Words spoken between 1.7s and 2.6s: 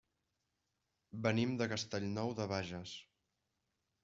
Castellnou de